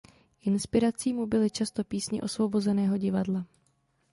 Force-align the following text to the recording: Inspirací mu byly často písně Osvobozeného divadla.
Inspirací 0.41 1.13
mu 1.13 1.25
byly 1.27 1.49
často 1.49 1.83
písně 1.83 2.21
Osvobozeného 2.21 2.97
divadla. 2.97 3.45